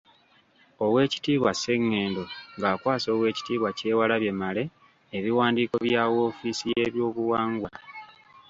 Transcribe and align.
Oweekitiibwa 0.85 1.51
Ssengendo 1.55 2.23
ng'akwasa 2.57 3.07
oweekitiibwa 3.15 3.69
Kyewalabye 3.77 4.31
Male 4.41 4.63
ebiwandiiko 5.17 5.75
bya 5.85 6.03
woofiisi 6.11 6.65
y'ebyobuwangwa. 6.73 7.69